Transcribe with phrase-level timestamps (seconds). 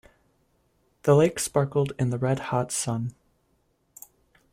[1.03, 3.13] The lake sparkled in the red hot sun.